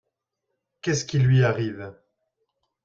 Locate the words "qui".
1.05-1.19